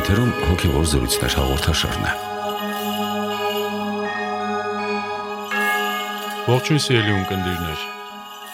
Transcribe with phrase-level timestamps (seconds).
[0.00, 2.12] Եթերում հոգևոր զրույցներ հաղորդաշարն է։
[6.46, 7.82] Ողջույն սիրելի ունկնդիրներ։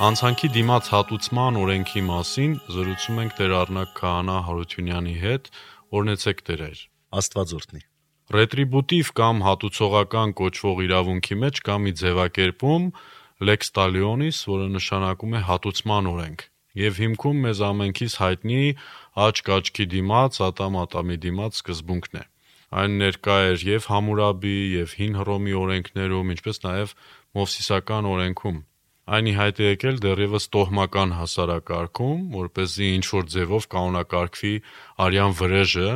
[0.09, 5.49] Անցանքի դիմաց հատուցման օրենքի մասին զրուցում ենք Տեր Առնակ Քահանա Հարությունյանի հետ,
[6.01, 6.83] օրնեցեք Տերեր։
[7.23, 7.83] Աստված օրհնի։
[8.39, 12.91] Ռետրիբուտիվ կամ հատուցողական կոչվող իրավունքի մեջ կա մի ձևակերպում
[13.47, 18.63] lex talionis, որը նշանակում է հատուցման օրենք եւ հիմքում մեզ ամենքից հայտնի
[19.27, 22.25] աչք աչքի դիմաց, ատամ ատամի դիմաց սկզբունքն է։
[22.77, 26.95] Այն ներկա էր եւ Համուրաբի եւ Հին Հռոմի օրենքներում, ինչպես նաեւ
[27.37, 28.59] Մովսիսական օրենքում։
[29.07, 34.55] Այն ի հայտ է եկել դեռևս տոհմական հասարակարգում, որ เป զի ինչ որ ձևով կանոնակարգվի
[35.07, 35.91] արյան վրեժը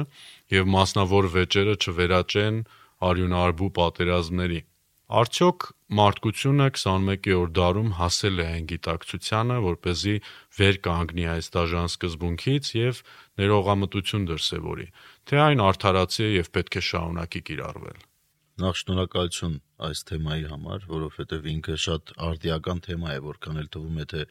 [0.55, 2.61] եւ մասնավոր վեճերը չվերաճեն
[3.11, 4.61] արյունարբու պատերազմների։
[5.11, 5.64] Արդյոք
[5.98, 10.12] մարդկությունը 21-րդ դարում հասել է այն գիտակցությանը, որ เป զի
[10.58, 13.00] վեր կանգնի այս դաժան սկզբունքից եւ
[13.42, 14.86] ներողամտություն դրսեւորի,
[15.27, 17.98] թե այն արդարացի է եւ պետք է շարունակի կիրառվել։
[18.61, 19.58] Նախ շնորհակալություն
[19.91, 24.25] այս թեմայի համար, որովհետև ինքը շատ արդիական թեմա է, որքան էլ թվում է թե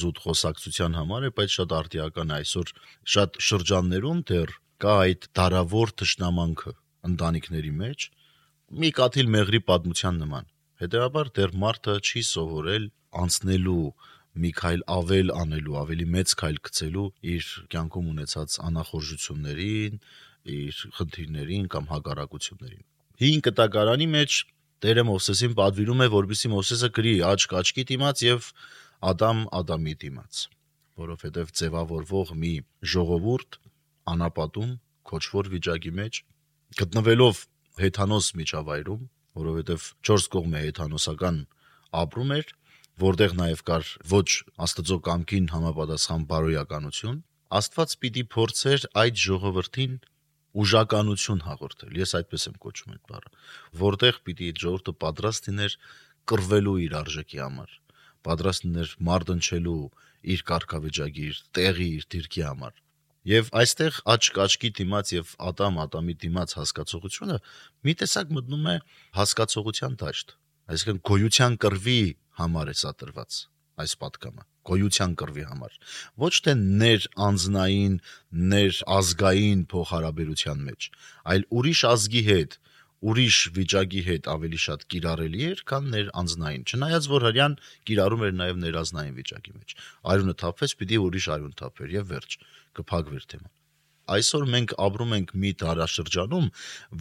[0.00, 2.74] զուտ խոսակցության համար է, բայց շատ արդիական այսօր
[3.14, 6.72] շատ շրջաններում դեռ կա այդ դարավոր ճշնամանքը
[7.14, 8.10] ընտանիքների մեջ
[8.66, 10.46] մի կաթիլ մեղրի պատմության նման։
[10.82, 12.88] Հետևաբար դեռ մարդը չի սովորել
[13.22, 13.84] անցնելու
[14.42, 17.04] մի քայլ ավել անելու, ավելի մեծ քայլ գցելու
[17.36, 20.02] իր կյանքում ունեցած անախորժություններին,
[20.56, 22.84] իր խնդիրներին կամ հակառակություններին։
[23.22, 24.40] Հին կտակարանի մեջ
[24.84, 28.50] Տերը Մովսեսին պատվիրում է, որպեսզի Մովսեսը գրի աչք աչքի դիմաց եւ
[29.08, 30.42] Ադամ Ադամի դիմաց,
[31.06, 32.54] որովհետեւ ձևավորվող մի
[32.92, 33.60] ժողովուրդ
[34.12, 34.72] անապատում
[35.06, 36.20] քոչվոր վիճակի մեջ
[36.76, 37.46] գտնվելով
[37.82, 39.02] հեթանոս միջավայրում,
[39.36, 41.40] որովհետեւ 4 կողմ է հեթանոսական
[42.02, 42.52] ապրում էր,
[43.02, 44.28] որտեղ նաև կար ոչ
[44.66, 47.18] Աստծո կամքին համապատասխան բարոյականություն,
[47.56, 49.98] Աստված պիտի փորձեր այդ ժողովրդին
[50.62, 53.30] ուժականություն հաղորդել։ Ես այդպես եմ կոչում այդ բառը,
[53.82, 55.76] որտեղ պիտի այդ ժողովուրդը պատրաստ լիներ
[56.32, 57.76] կռվելու իր արժեքի համար,
[58.26, 59.78] պատրաստ լիներ մարտնչելու
[60.36, 62.74] իր կարգավիճակի, իր տեղի, իր դիրքի համար։
[63.26, 67.38] Եվ այստեղ աչք աչքի դիմաց եւ ատամ ատամի դիմաց հասկացողությունը
[67.88, 68.76] մի տեսակ մտնում է
[69.18, 70.32] հասկացողության դաշտ։
[70.76, 72.00] Այսինքն գոյության կրվի
[72.38, 73.40] համար է սա տրված
[73.82, 75.74] այս պատկամը գոյության կրվի համար
[76.22, 77.96] ոչ թե ներ անznային
[78.52, 80.88] ներ ազգային փոխհարաբերության մեջ
[81.34, 82.56] այլ ուրիշ ազգի հետ
[83.04, 87.58] ուրիշ վիճակի հետ ավելի շատ կիրառելի էր, քան ներ անձնային։ Չնայած որ հрьян
[87.90, 89.76] կիրառում էր նաև ներազնային վիճակի մեջ։
[90.14, 92.40] Արյունը թափվեց, պիտի ուրիշ արյուն թափեր եւ վերջ,
[92.80, 93.52] կփակվեր թեման։
[94.06, 96.44] Այսօր մենք ապրում ենք մի դարաշրջանում,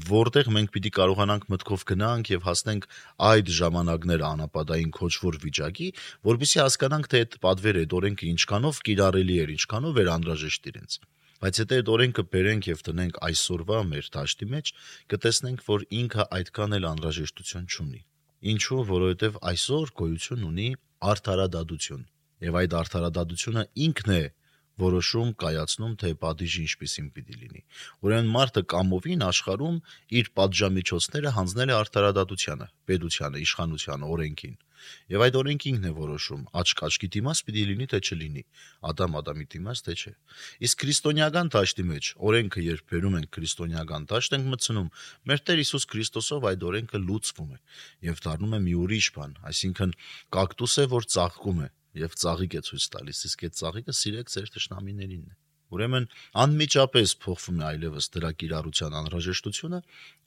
[0.09, 2.87] որտեղ մենք պիտի կարողանանք մտքով գնանք եւ հասնենք
[3.29, 5.89] այդ ժամանակներ անապատային քոչվոր վիճակի,
[6.31, 10.97] որբիսի հասկանանք թե այդ պատվերը, այդ օրենքը ինչքանով կիրառելի էր, ինչքանով էր անհրաժեշտ իրենց։
[11.43, 14.71] Բայց եթե այդ օրենքը բերենք եւ տնենք այսօրվա մեր դաշտի մեջ,
[15.13, 18.01] կտեսնենք, որ ինքը այդքան էլ անհրաժեշտություն չունի։
[18.55, 20.69] Ինչու, որովհետեւ այսօր գոյություն ունի
[21.11, 22.03] արդարադատություն։
[22.45, 24.23] Եւ այդ արդարադատությունը ինքն է
[24.81, 27.61] որոշում կայացնում, թե պատիժը ինչպեսին պիտի լինի։
[28.05, 29.77] Ուրեմն մարդը կամովին աշխարում
[30.19, 34.55] իր պատժամիջոցները հանձնել է արդարադատությանը, պետությանը, իշխանությանը, օրենքին։
[35.11, 38.43] Եվ այդ օրենքը ինքն է որոշում, աչք աչքի դիմաց պիտի լինի թե չլինի,
[38.89, 40.11] Ադամ Ադամի դիմաց թե չէ։
[40.67, 44.91] Իսկ քրիստոնեական դաշտի մեջ օրենքը երբ բերում ենք քրիստոնեական դաշտ ենք մտցնում,
[45.31, 47.59] մեր Տեր Հիսուս Քրիստոսով այդ օրենքը լուծվում է
[48.11, 49.97] եւ դառնում է մի ուրիշ բան, այսինքն
[50.35, 51.69] կակտուս է, որ ծաղկում է,
[52.01, 55.37] եւ ծաղիկ է ցույց տալիս, իսկ այդ ծաղիկը սիրեք ձեր ճշնամիներինն է։
[55.75, 56.03] Ուրեմն
[56.45, 59.79] անմիջապես փոխվում է այլևս դրա կիրառության անհրաժեշտությունը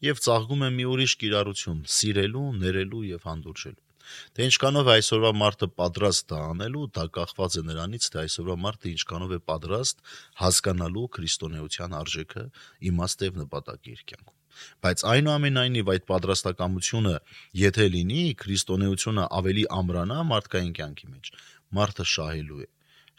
[0.09, 3.87] եւ ծաղկում է մի ուրիշ կիրառություն՝ սիրելու, ներելու եւ հանդուրժելու։
[4.35, 8.91] Թե ինչքանով է այսօրվա մարդը պատրաստ դա անելու, դա կախված է նրանից, թե այսօրվա մարդը
[8.95, 10.03] ինչքանով է պատրաստ
[10.43, 12.45] հասկանալու քրիստոնեության արժեքը,
[12.93, 14.37] իմաստը եւ նպատակը իր կյանքում
[14.83, 17.13] բայց այնուամենայնիվ այդ պատրաստակամությունը
[17.61, 21.31] եթե լինի քրիստոնեությունը ավելի ամրանա մարդկային կյանքի մեջ
[21.79, 22.69] մարդը շահելու է։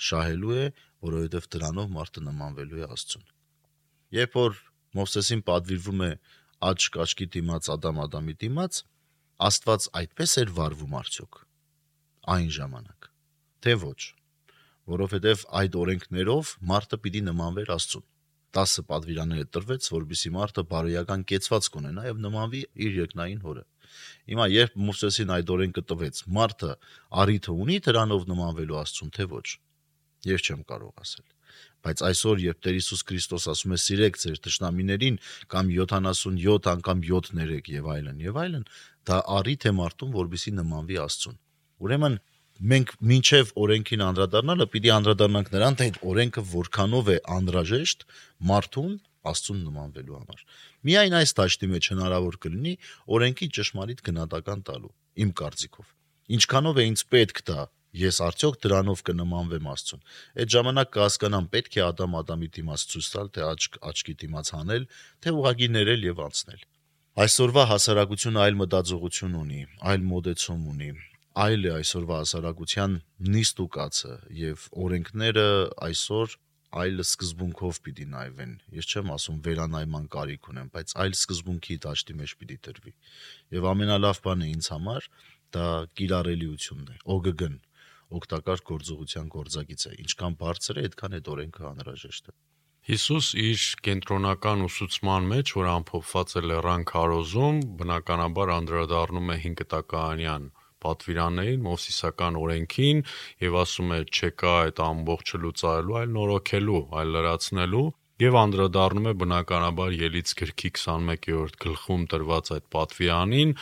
[0.09, 0.65] Շահելու է,
[1.09, 3.27] որովհետև դրանով մարդը նմանվելու է Աստծուն։
[4.19, 4.61] Երբ որ
[4.99, 6.11] Մովսեսին պատվիրվում է
[6.69, 8.79] աչք աչքի դիմաց Ադամ Ադամի դիմաց,
[9.49, 11.43] Աստված այդպես էր վարվում արդյոք
[12.29, 13.07] այն ժամանակ։
[13.63, 13.99] Թե ոչ,
[14.93, 18.05] որովհետև այդ օրենքներով մարդը պիտի նմանվեր Աստծուն։
[18.57, 23.63] 10 պատվիրաններ տրվեց, որբիսի մարդը բարոյական կեցված կունենա եւ նմանվի իր երկնային հորը։
[24.29, 26.71] Հիմա երբ Մովսեսին այդ օրենքը տվեց, մարդը
[27.23, 29.47] առիթը ունի դրանով նմանվելու Աստծուն, թե ոչ։
[30.29, 31.27] Ես չեմ կարող ասել։
[31.79, 35.19] Բայց այսօր, երբ Տեր Հիսուս Քրիստոս ասում է՝ «Սիրեք ձեր թշնամիներին»
[35.53, 38.65] կամ 77 անգամ 7 ներեք եւ այլն եւ այլն,
[39.09, 41.37] դա առիթ է մարդուն, որբիսի նմանվի Աստծուն։
[41.79, 42.17] Ուրեմն
[42.59, 48.03] մենք մինչև օրենքին անդրադառնալը պիտի անդրադառնանք նրան, թե այդ օրենքը որքանով է անհրաժեշտ
[48.49, 48.97] մարդուն
[49.29, 50.45] Աստծուն նմանվելու համար։
[50.89, 52.73] Միայն այս դաշտի մեջ հնարավոր կլինի
[53.19, 54.93] օրենքի ճշմարիտ գնահատական տալու,
[55.23, 55.91] իմ կարծիքով։
[56.39, 57.61] Ինչքանով է ինձ պետք դա,
[57.99, 60.01] ես արդյոք դրանով կնմանվեմ Աստծուն։
[60.39, 64.85] Այդ ժամանակ կհասկանամ պետք է Ադամ Ադամի դիմաց ցույց տալ, թե աչք աչքի դիմաց հանել,
[65.25, 66.67] թե ուղագի ներել եւ անցնել։
[67.19, 70.91] Այսօրվա հասարակությունը այլ մտածողություն ունի, այլ մոդեցում ունի,
[71.39, 72.93] այլ է այսօրվա հասարակության
[73.33, 75.47] նիստ ու կացը եւ օրենքները
[75.89, 76.37] այսօր
[76.69, 82.33] այլ սկզբունքով պիտի նայվեն։ Ես չեմ ասում վերանայման կարիք ունեմ, բայց այլ սկզբունքի դաշտի մեջ
[82.41, 82.93] պիտի դրվի։
[83.57, 85.07] Եվ ամենալավ բանը ինձ համար
[85.55, 85.65] դա
[85.97, 87.57] կիրառելիությունն է, OGG-ն,
[88.19, 92.37] օգտակար գործողության գործակից է։ Ինչքան բարձր է, այդքան այդ օրենքը անհրաժեշտ է։
[92.89, 100.47] Հիսուս իր կենտրոնական ուսուցման մեջ, որ ամփոփված է Լեռան քարոզում, բնականաբար անդրադառնում է 5 տականյան
[100.85, 103.01] պատվիրաններին, Մովսիսական օրենքին
[103.45, 107.87] եւ ասում է չեկա այդ ամբողջը լուծարելու, այլ նորոգելու, այլ լրացնելու
[108.19, 113.53] եւ անդրադառնում է բնականաբար ելից գրքի 21-րդ գլխում տրված այդ պատվիրանին,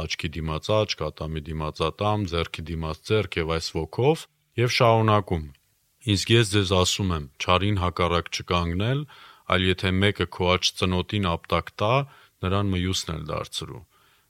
[0.00, 4.24] աչքի դիմաց աչք, ատամի դիմաց ատամ, ձեռքի դիմաց ձեռք եւ այս ոգով
[4.62, 5.44] եւ շարունակում.
[6.16, 9.00] Իսկ ես ձեզ ասում եմ, ճարին հակառակ չկանգնել,
[9.52, 11.94] այլ եթե մեկը քո աջ ծնոտին ապտակ տա,
[12.46, 13.82] նրան մյուսն էլ դարձրու։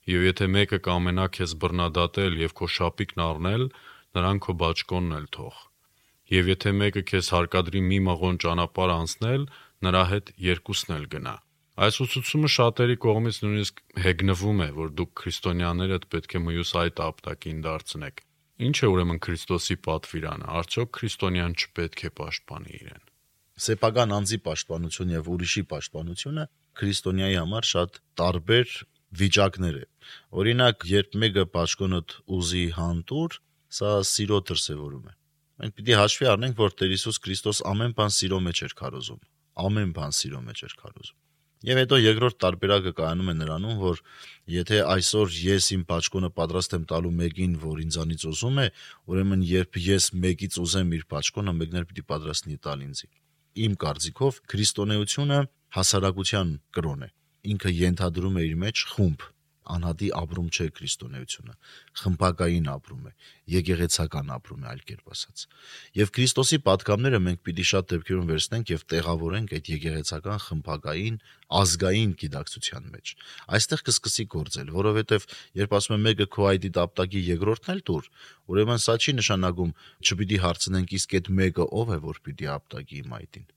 [0.06, 3.64] Եվ եթե մեկը կամենա քեզ բռնադատել եւ քո շապիկն առնել,
[4.16, 5.56] նրան քո բաճկոնն էլ թող։
[6.36, 9.48] Եվ եթե մեկը քեզ հարկադրի մի մղոն ճանապարհ անցնել,
[9.86, 11.34] նրա հետ երկուսն էլ գնա։
[11.76, 17.58] Այս ուսուցումը շատերի կողմից նույնիսկ հեգնվում է, որ դուք քրիստոնյաներդ պետք է մյուս այդ ապտակին
[17.66, 18.22] դարձնեք։
[18.56, 23.02] Ինչ է ուրեմն Քրիստոսի պատվիրանը։ Արդյոք քրիստոնյան չպետք է պաշտպանի իրեն։
[23.66, 26.44] Սեփական անձի պաշտպանություն եւ ուրիշի պաշտպանությունը
[26.80, 28.72] քրիստոնյայի համար շատ տարբեր
[29.14, 29.84] վիճակներ է։
[30.40, 33.36] Օրինակ, երբ մեկը պաշկոնոտ ուզի հանդուր,
[33.76, 35.14] սա սիրո դրսևորում է։
[35.56, 39.20] Մենք պիտի հաշվի առնենք, որ Տեր Հիսուս Քրիստոս ամեն բան սիրո մեջ էր քարոզում։
[39.66, 41.22] Ամեն բան սիրո մեջ էր քարոզում։
[41.66, 44.00] Եվ հետո երկրորդ տարբերակը կայանում է նրանում, որ
[44.52, 48.66] եթե այսօր ես իմ պաճկոնը պատրաստ եմ տալու մեկին, որ ինձանից ուզում է,
[49.08, 53.08] ուրեմն երբ ես մեկից ուզեմ իր պաճկոնը, մեկն էլ պիտի պատրաստնի տալ ինձի։
[53.66, 55.40] Իմ կարծիքով քրիստոնեությունը
[55.80, 57.10] հասարակության կրոն է
[57.54, 59.30] ինքը ենթադրում է իր մեջ խումբ
[59.66, 61.54] անհատի ապրում չէ քրիստոնեությունը
[62.00, 63.12] խմբակային ապրում է
[63.54, 65.44] եկեղեցական ապրում է այլ կերպ ասած
[65.98, 71.18] եւ քրիստոսի պատկամները մենք պիտի շատ դեպքերում վերցնենք եւ տեղավորենք այդ եկեղեցական խմբակային
[71.60, 73.14] ազգային գիտակցության մեջ
[73.58, 75.28] այստեղ կսկսի գործել որովհետեւ
[75.62, 78.10] երբ ասում եմ մեկը քո ID դապտակի երկրորդն էլ դուր
[78.54, 79.76] ուրեմն սա չի նշանակում
[80.06, 83.55] չպիտի հարցնենք իսկ այդ մեկը ով է որ պիտի ապտակի իմ ID-ին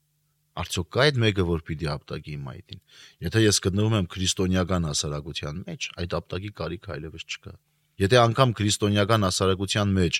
[0.60, 2.80] Արդյոք կա այդ մեկը, որ պիտի ապտակի իմ այդին։
[3.26, 7.52] Եթե ես գտնվում եմ քրիստոնեական հասարակության մեջ, այդ ապտակի կարիք այլևս չկա։
[8.00, 10.18] Եթե անգամ քրիստոնեական հասարակության մեջ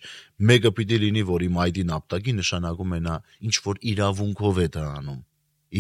[0.51, 3.17] մեկը պիտի լինի, որ իմ այդին ապտակի, նշանակում է նա
[3.49, 5.21] ինչ որ իրավունքով է դա անում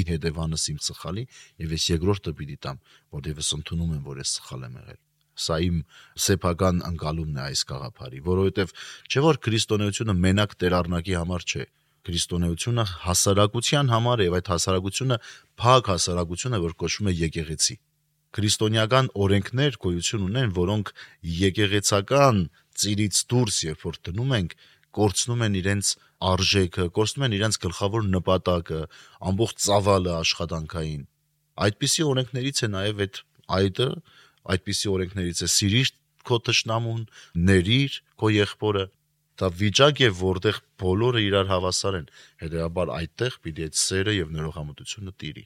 [0.00, 1.24] իր հետևանս իմ սխալի
[1.60, 2.82] եւ ես երկրորդը պիտի տամ,
[3.20, 5.00] որտեղ ես ընդունում եմ, որ ես սխալ եմ եղել
[5.40, 5.76] սա իմ
[6.20, 8.72] սեփական անկալումն է այս գաղափարի, որովհետև
[9.08, 11.64] չէ որ քրիստոնեությունը մենակ տերառնակի համար չէ,
[12.06, 15.16] քրիստոնեությունը հասարակության համար է եւ այդ հասարակությունը
[15.60, 17.76] փակ հասարակություն է, որ կոչվում է եկեղեցի։
[18.30, 20.92] Քրիստոնեական օրենքներ գոյություն ունեն, որոնք
[21.40, 22.36] եկեղեցական
[22.80, 24.52] ծիրից դուրս երբ որ դնում ենք,
[25.00, 25.90] կորցնում են իրենց
[26.30, 28.80] արժեքը, կորցնում են իրենց գլխավոր նպատակը,
[29.30, 31.02] ամբողջ ծավալը աշխատանքային։
[31.66, 33.20] Այդպիսի օրենքներից է նաև այդ
[33.60, 33.88] այդը,
[34.54, 35.92] այդպիսի օրենքներից է սիրիր
[36.30, 37.02] քո թշնամուն,
[37.50, 37.80] ների
[38.20, 38.84] քո եղբորը,
[39.40, 42.06] դա վիճակ է, որտեղ բոլորը իրար հավասար են։
[42.44, 45.44] Հետեւաբար այդտեղ պիտի այդ սերը եւ ներողամտությունը տիրի։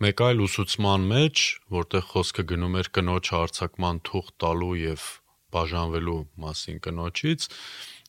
[0.00, 1.42] Մեկ այլ ուսուցման մեջ,
[1.76, 5.08] որտեղ խոսքը գնում էր կնոջ հարցակման թուղթ տալու եւ
[5.54, 7.46] բաժանվելու մասին կնոջից,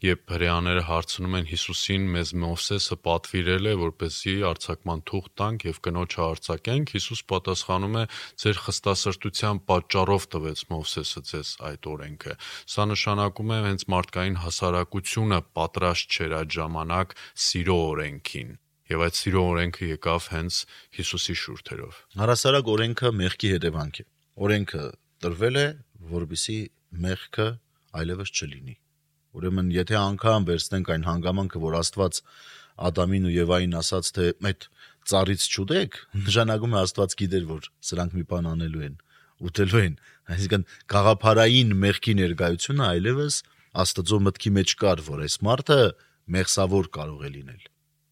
[0.01, 6.21] երբ հрьяաները հարցնում են Հիսուսին, մեզ Մովսեսը պատվիրել է, որպեսզի արցակման թուղթ տանք եւ կնոջը
[6.25, 8.03] արցակենք, Հիսուս պատասխանում է.
[8.41, 12.33] «Ձեր խստասրտության պատճառով տվեց Մովսեսը ձեզ այդ օրենքը»։
[12.71, 18.51] Սա նշանակում է հենց մարդկային հասարակությունը պատրաստ չէր այդ ժամանակ սիրո օրենքին
[18.91, 20.55] եւ այդ սիրո օրենքը եկավ հենց
[20.97, 24.05] Հիսուսի շուրթերով։ Հարասարակ օրենքը մեղքի հետևանք է։
[24.47, 24.83] Օրենքը
[25.23, 25.67] տրվել է,
[26.11, 26.57] որբիսի
[26.91, 27.47] մեղքը
[28.01, 28.75] այլևս չլինի։
[29.31, 32.19] Ուրեմն, եթե անգամ վերցնենք այն հանգամանքը, որ Աստված
[32.91, 34.67] Ադամին ու Եվային ասաց, թե այդ
[35.11, 38.95] ծառից չուտեք, նշանակում է Աստված գիտեր, որ սրանք մի բան անելու են,
[39.47, 39.95] ուտելու են։
[40.31, 43.37] Այսինքն գաղափարային մեղքի ներկայությունը այլևս
[43.81, 45.79] Աստծո մտքի մեջ կար, որ այս մարդը
[46.35, 47.63] մեղսավոր կարող է լինել։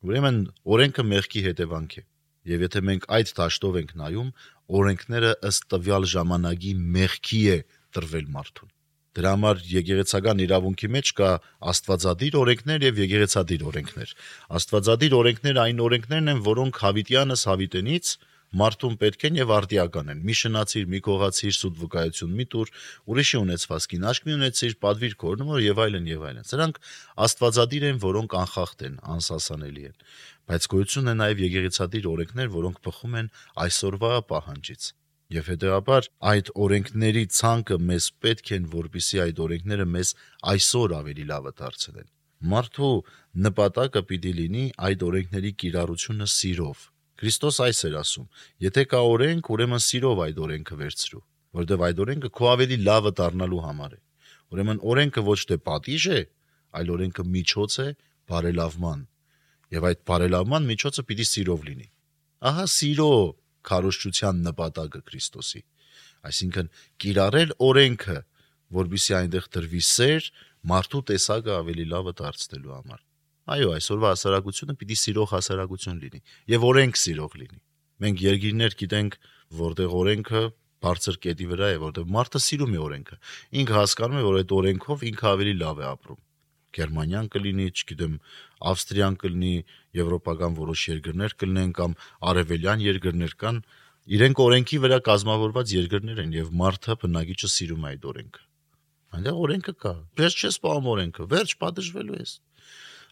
[0.09, 0.37] Ուրեմն
[0.75, 2.03] օրենքը մեղքի հետևանք է։
[2.49, 4.29] Եվ եթե մենք այդ դաշտով ենք նայում,
[4.79, 7.57] օրենքները ըստ տվյալ ժամանակի մեղքի է
[7.97, 8.75] տրվել մարդուն։
[9.17, 11.29] Դրա համար եկեղեցական իրավունքի մեջ կա
[11.71, 14.11] աստվածադիր օրենքներ եւ եկեղեցադիր օրենքներ։
[14.59, 18.11] Աստվածադիր օրենքները այն օրենքներն են, որոնք հավիտյանս հավիտենից
[18.49, 22.71] մարդուն պետք են եւ արդիական են։ Մի շնացիր, մի կողացիր, սուտ վկայություն մի տուր,
[23.13, 26.79] ուրիշի ունեցվածքին աշկ մի ունեցիր, падվիր կորնումոր եւ այլն եւ այլն։ Սրանք
[27.29, 29.99] աստվածադիր են, որոնք անխախտ են, անսասանելի են։
[30.49, 33.31] Բայց գոյություն է նաեւ եկեղեցադիր օրենքներ, որոնք բխում են
[33.69, 34.89] այսօրվա պահանջից։
[35.29, 40.13] Եվ հետեւաբար այդ օրենքների ցանկը մեզ պետք են, որպիսի այդ օրենքները մեզ
[40.53, 42.07] այսօր ավելի լավը դարձնեն։
[42.49, 42.93] Մարդու
[43.45, 46.87] նպատակը պիտի լինի այդ օրենքների կիրառությունը սիրով,
[47.19, 48.27] Քրիստոս այս էր ասում.
[48.63, 51.23] Եթե կա օրենք, ուրեմն սիրով այդ օրենքը վերցրու,
[51.59, 53.99] որովհետև այդ օրենքը քո ավելի լավը դառնալու համար է։
[54.49, 56.21] Ուրեմն օրենքը ոչ թե պատիժ է,
[56.79, 57.87] այլ օրենքը միջոց է
[58.31, 59.01] բարելավման։
[59.75, 61.87] Եվ այդ բարելավման միջոցը պիտի սիրով լինի։
[62.49, 63.11] Ահա սիրո
[63.69, 65.61] քարոշչության նպատակը Քրիստոսի։
[66.29, 66.71] Այսինքն
[67.03, 68.17] կիրառել օրենքը,
[68.79, 70.29] որբիսի այնտեղ դրվի սեր,
[70.69, 73.03] մարդու տեսակը ավելի լավը դարձնելու համար։
[73.49, 76.19] Այո, այսօրվա հասարակությունը պիտի սիրող հասարակություն լինի
[76.53, 77.61] եւ օրենք սիրող լինի։
[78.03, 79.15] Մենք երկիրներ գիտենք,
[79.59, 80.43] որտեղ օրենքը
[80.85, 83.17] բարձր կետի վրա է, որտեղ մարդը սիրում է օրենքը։
[83.59, 86.19] Ինքը հասկանում է, որ այդ օրենքով ինքը ավելի լավ է ապրում։
[86.77, 88.17] Գերմանիան կլինի, չգիտեմ,
[88.69, 89.53] Ավստրիան կլինի,
[89.99, 91.95] եվրոպական որոշ երկրներ կլինեն կամ
[92.31, 93.63] արևելյան երկրներ կան,
[94.19, 98.45] իրենք օրենքի վրա կազմավորված երկրներ են եւ մարդը բնակիչը սիրում է այդ օրենքը։
[99.09, 102.33] Այնտեղ օրենքը կա։ Վերջ չես պահում օրենքը, վերջ պատժվելու ես։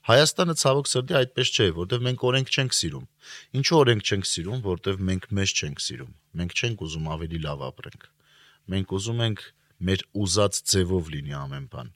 [0.08, 3.08] Հայաստանը ցավոք սրտի այդպես չէ, որտեղ մենք օրենք չենք սիրում։
[3.60, 8.08] Ինչու օրենք չենք սիրում, որտեղ մենք մեզ չենք սիրում։ Մենք չենք ուզում ավելի լավ ապրենք։
[8.72, 9.44] Մենք ուզում ենք
[9.88, 11.92] մեր ուզած ձևով լինի ամեն բան։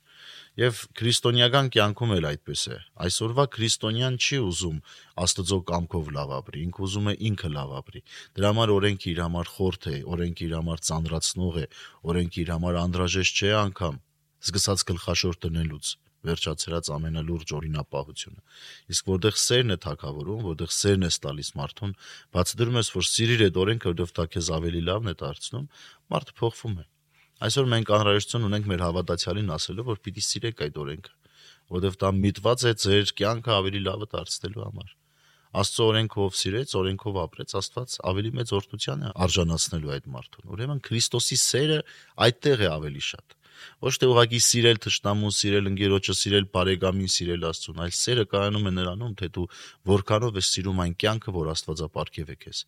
[0.59, 4.81] Եվ քրիստոնեական կյանքում էլ այդպես է։ Այսօրվա քրիստոնյան չի ուզում
[5.23, 8.01] Աստծո կամքով լավ ապրի, ինքը ուզում է ինքը լավ ապրի։
[8.35, 11.65] Դրա համար օրենքը իր համար խորթ է, օրենքը իր համար ծանրացնող է,
[12.11, 13.99] օրենքը իր համար անդրաժեշտ չէ անգամ։
[14.51, 18.41] Սկսած գլխաշոր տնելուց վերջացրած ամենալուրջ օրինապահությունը։
[18.93, 21.95] Իսկ որտեղ սերն է թակավորում, որտեղ սերն է տալիս մարդուն,
[22.35, 25.65] բացի դրում ես, որ սիրիր այդ օրենքը, որովհետև դա քեզ ավելի լավն է դարձնում,
[26.13, 26.85] մարդը փոխվում է։
[27.41, 31.13] Այսօր մենք անհրաժեշտություն ունենք մեր հավատացյալին ասելու, որ պիտի սիրեք այդ օրենքը,
[31.73, 34.91] որովհետև դա միտված է ձեր կյանքը ավելի լավը դարձնելու համար։
[35.61, 41.37] Աստծո օրենքով սիրեց, օրենքով ապրեց, Աստված ավելի մեծ օրհնության է արժանացնելու այդ մարդուն։ Ուրեմն Քրիստոսի
[41.41, 41.79] սերը
[42.27, 43.40] այդտեղ է ավելի շատ
[43.85, 48.73] ոչ թե ուղակի սիրել թշնամուն, սիրել ընկերոջը, սիրել բարեկամին, սիրել Աստծուն, այլ սերը կայանում է
[48.77, 49.45] նրանում, թե դու
[49.91, 52.59] որքանով ես սիրում այն կյանքը, որ Աստվածապարգև է քեզ։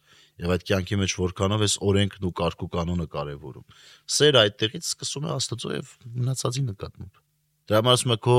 [0.44, 3.68] Եվ այդ կյանքի մեջ որքանով ես օրենքն ու կարգ ու կանոնը կարևորում։
[4.14, 7.22] Սերը այդտեղից սկսում է Աստծո եւ մնացածի նկատմամբ։
[7.64, 8.38] Դրա համար ասում է քո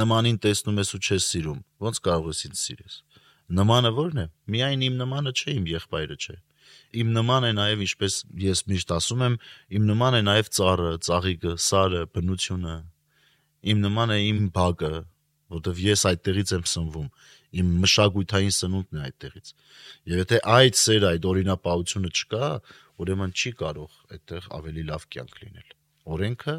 [0.00, 2.94] նմանին տեսնում ես ու չես սիրում։ Ոնց կարող ես ինձ սիրես։
[3.52, 6.36] Նմանը ո՞րն է։ Միայն իմ նմանը չէ, իմ եղբայրը չէ
[6.92, 9.36] իմ նման է նաև ինչպես ես միշտ ասում եմ,
[9.78, 12.76] իմ նման է նաև ծառը, ծաղիկը, սարը, բնությունը։
[13.72, 14.92] Իմ նման է իմ բակը,
[15.52, 17.08] որովհետև ես այդտեղից եմ սնվում։
[17.62, 19.52] Իմ մշակութային սնունդն է այդտեղից։
[20.12, 22.48] Եվ եթե այդ սերը, այդ օրինապահությունը չկա,
[23.02, 25.74] ուրեմն չի կարող այդտեղ ավելի լավ կյանք լինել։
[26.16, 26.56] Օրենքը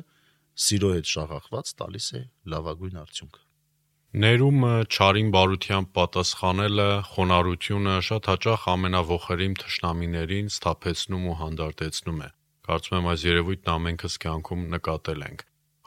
[0.54, 2.22] սիրո հետ շաղախված տալիս է
[2.54, 3.53] լավագույն արդյունքը։
[4.14, 6.84] Ներումը չարին բարությամբ պատասխանելը,
[7.16, 12.28] խոնարհությունը շատ հաճախ ամենավոխերիմ թշնամիներին սթափեցնում ու հանդարտեցնում է։
[12.70, 15.44] Կարծում եմ այս երևույթն ամենքս կյանքում նկատել ենք։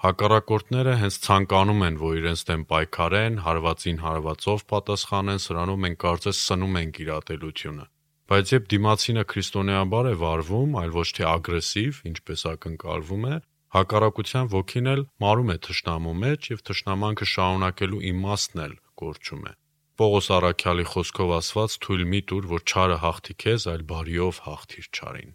[0.06, 6.78] Հակառակորդները հենց ցանկանում են, որ իրենց դեմ պայքարեն, հարվածին հարվածով պատասխանեն, սրանով մենք կարծես սնում
[6.82, 7.90] ենք իրատելությունը։
[8.26, 13.36] Բայց երբ դիմացինը քրիստոնեաբար է վարվում, այլ ոչ թե ագրեսիվ, ինչպես ակնկալվում է,
[13.74, 19.52] Հակառակության ոգին էլ մարում է թշնամու մեջ եւ թշնամանքը շարունակելու իմաստն էլ կորչում է։
[19.96, 25.30] Պողոս Արաքյալի խոսքով ասված թույլ մի տուր, որ չարը հաղթի քեզ, այլ բարիով հաղթիր չարին։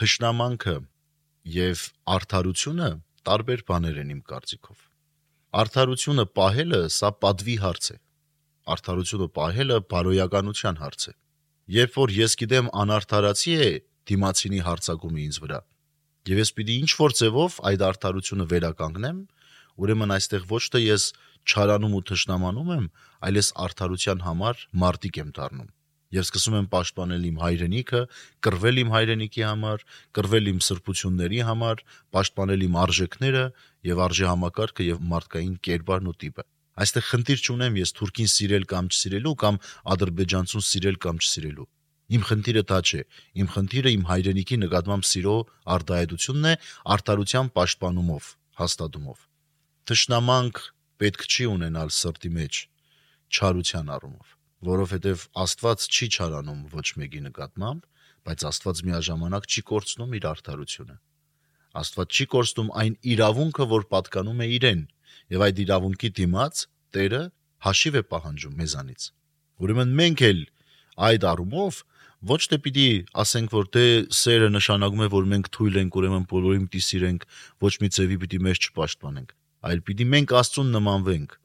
[0.00, 0.76] Թշնամանքը
[1.56, 1.82] եւ
[2.16, 2.90] արդարությունը
[3.26, 4.78] տարբեր բաներ են իմ կարծիքով։
[5.66, 7.96] Արդարությունը պահելը սա պատվի հարց է։
[8.76, 11.12] Արդարությունը պահելը բարոյականության հարց է։
[11.76, 13.70] Երբ որ ես գիտեմ անարթարացի է
[14.10, 15.58] դիմացինի հարցակումը ինձ վրա,
[16.26, 19.18] Եվ ես պիտի ինչ որ ձևով այդ արդարությունը վերականգնեմ,
[19.76, 21.04] ուրեմն այստեղ ոչ թե ես
[21.46, 22.86] չարանում ու թշնամանում եմ,
[23.28, 25.72] այլ ես արդարության համար մարտիկ եմ դառնում
[26.16, 28.00] եւ սկսում եմ պաշտպանել իմ հայրենիքը,
[28.46, 29.84] կռվել իմ հայրենիքի համար,
[30.16, 31.82] կռվել իմ սրբությունների համար,
[32.16, 33.44] պաշտպանել իմ արժեքները
[33.90, 36.46] եւ արժե համակարգը եւ մարդկային կերպարն ու տիպը։
[36.86, 39.60] Այստեղ խնդիր չունեմ ես թուրքին սիրել կամ չսիրելու կամ
[39.96, 41.70] ադրբեջանցուն սիրել կամ չսիրելու։
[42.06, 43.00] Իմ խնդիրը դա չէ։
[43.42, 45.36] Իմ խնդիրը իմ հայրենիքի նկատմամբ սիրո
[45.74, 46.52] արտահայտությունն է
[46.94, 48.28] արտարության պաշտպանումով,
[48.60, 49.24] հաստատումով։
[49.90, 50.60] Տշնամանք
[51.02, 52.60] պետք չի ունենալ սրտի մեջ
[53.26, 54.28] չարության առումով,
[54.70, 57.82] որովհետև Աստված չի չարանում ոչ մեկի նկատմամբ,
[58.26, 60.96] բայց Աստված միաժամանակ չի կորցնում իր արդարությունը։
[61.76, 64.82] Աստված չի կորցնում այն իրավունքը, որ պատկանում է իրեն,
[65.36, 66.62] եւ այդ իրավունքի դիմաց
[66.96, 67.22] Տերը
[67.66, 69.02] հաշիվ է պահանջում մեզանից։
[69.66, 70.40] Ուրեմն մենք էլ
[71.06, 71.80] այդ առումով
[72.24, 72.86] ոչ թե պիտի
[73.22, 73.84] ասենք որ դե
[74.18, 77.26] սերը նշանակում է որ մենք թույլ ենք ուրեմն բոլորին պիտի սիրենք
[77.66, 79.34] ոչ մի ձևի պիտի մեզ չպաշտպանենք
[79.70, 81.36] այլ պիտի մենք աստծուն նմանվենք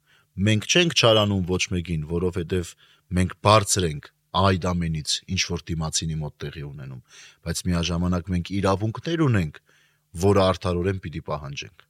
[0.47, 2.73] մենք չենք չարանում ոչ մեկին որովհետև
[3.19, 4.09] մենք բարձր ենք
[4.41, 7.05] այդ ամենից ինչ որ դիմացինի մոտ տեղի ունենում
[7.45, 9.63] բայց միաժամանակ մենք իրավունքներ ունենք
[10.23, 11.89] որը արդարորեն պիտի պահանջենք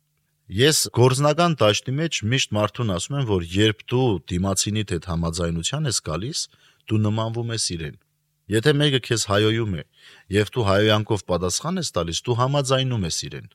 [0.52, 6.00] Ես գործնական դաշտի մեջ միշտ մարդուն ասում եմ, որ երբ դու դիմացինիդ հետ համաձայնության ես
[6.10, 6.42] գալիս,
[6.92, 7.96] դու նմանվում ես իրեն։
[8.50, 9.84] Եթե մեկը քեզ հայոյում է
[10.36, 13.52] եւ դու հայոյանքով պատասխան ես տալիս, դու համաձայնում ես իրեն։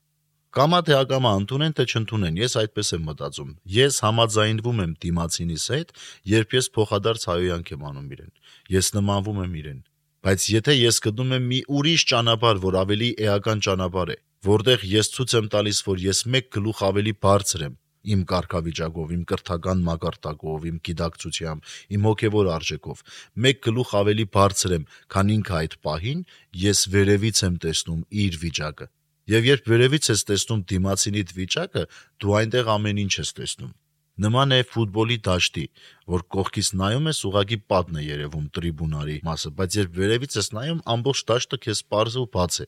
[0.56, 5.90] Կամա թե ակամա ընդունեն թե չընդունեն, ես այդպես եմ մտածում։ Ես համաձայնվում եմ դիմացինիս հետ,
[6.32, 8.32] երբ ես փոխադարձ հայոյանք եմ անում իրեն։
[8.72, 9.82] Ես նմանվում եմ իրեն։
[10.26, 15.12] Բայց եթե ես գտնում եմ մի ուրիշ ճանապարհ, որ ավելի էական ճանապարհ է, որտեղ ես
[15.16, 17.76] ցույց եմ տալիս, որ ես մեկ գլուխ ավելի բարձր եմ,
[18.14, 23.02] իմ կարգավիճակով, իմ կրթական մակարդակով, իմ գիտակցությամբ, իմ հոգևոր արժեքով,
[23.46, 24.84] մեկ գլուխ ավելի բարձր եմ,
[25.16, 26.20] քան ինքը այդ պահին,
[26.66, 28.86] ես վերևից եմ տեսնում իր վիճակը։
[29.26, 31.82] Եվ երբ վերևից ես տեսնում դիմացինիդ վիճակը,
[32.22, 33.74] դու այնտեղ ամեն ինչ ես տեսնում։
[34.16, 35.64] Նման է ֆուտբոլի դաշտի,
[36.08, 40.80] որ կողքից նայում ես, ուղակի պատն է երևում տրիբունարի մասը, բայց երբ վերևից ես նայում,
[40.94, 42.66] ամբողջ դաշտը քեզ པարզ ու բաց է։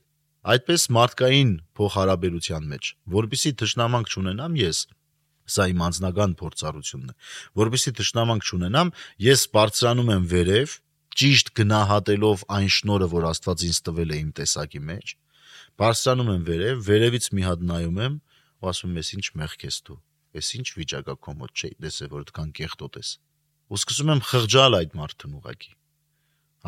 [0.49, 4.79] Այդպես մարդկային փոխհարաբերության մեջ, որբիսի ճշնամանք չունենամ ես,
[5.49, 7.15] Սա իմ անձնական փորձառությունն է։
[7.59, 8.91] Որովհետեւ ճշտամանք չունենամ,
[9.25, 10.75] ես բարձրանում եմ վերև,
[11.19, 15.15] ճիշտ գնահատելով այն շնորը, որ Աստված ինձ տվել է իմ տեսակի մեջ։
[15.79, 18.15] Բարձրանում եմ վերև, վերևից մի հատ նայում եմ,
[18.59, 19.99] ու ասում եմ, «Էս ինչ մեղք ես դու»։
[20.39, 23.11] Էս ինչ վիճակա քո մոտ չէ, դեսե որ դքան կեղտոտ ես։
[23.69, 25.73] Ու սկսում եմ խղճալ այդ մարդուն ուղակի։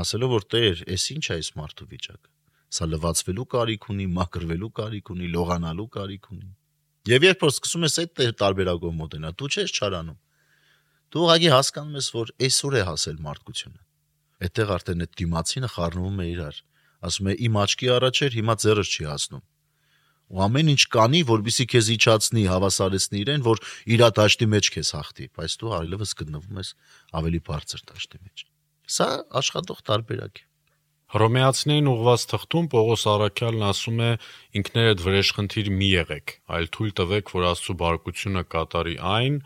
[0.01, 2.31] Ասելով որ Տեր, էս ինչ է այս մարդու վիճակը։
[2.71, 6.51] Սա լվացվելու կարիք ունի, մաքրվելու կարիք ունի, լողանալու կարիք ունի
[7.11, 10.19] Եվ երբ որ սկսում ես այդ տարբերակով մոտենալ, դու չես չարանում։
[11.11, 13.81] Դու ուղղակի հասկանում ես, որ այսօր է հասել մարդկությունը։
[14.41, 16.61] Այդտեղ արդեն այդ դիմացինը խառնվում է իրար։
[17.11, 19.43] Ասում է իմ աչքի առաջ էր, հիմա ձեռս չի հասնում։
[20.31, 25.27] Ու ամեն ինչ կանի, որբիսի քեզ իջացնի, հավասարեցնի իրեն, որ իր դաշտի մեջ քեզ հաղթի,
[25.35, 26.71] բայց դու այլևս գտնվում ես
[27.19, 28.45] ավելի բարձր դաշտի մեջ։
[28.95, 29.09] Սա
[29.41, 30.50] աշխատող տարբերակ է։
[31.11, 34.11] Հռոմեացիներին ուղված թղթում Պողոս առաքյալն ասում է.
[34.61, 39.41] «Ինքներդ վրեժխնդիր մի եղեք, այլ թույլ տվեք, որ Աստծու բարկությունը կատարի այն,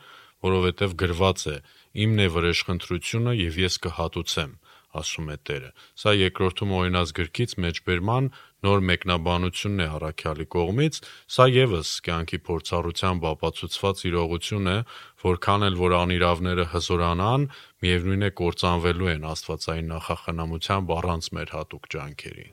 [0.45, 1.57] որովհետև գրված է.
[2.05, 4.53] «Իմն է վրեժխնդրությունը, և ես կհատուցեմ»,
[5.01, 5.71] ասում է Տերը»։
[6.05, 8.29] Սա Երկրորդում օրինաց գրքից մեջբերման
[8.65, 10.99] նոր մեկնաբանությունն է առաքյալի կողմից,
[11.35, 14.77] սա եւս կյանքի փորձառությամբ ապացուցված իրողություն է,
[15.25, 17.47] որքան էլ որ անիրավները հզորանան,
[17.85, 22.47] միևնույն է կործանվելու են Աստվածային նախախնամությամբ առանց մեր հատուկ ջանքերի։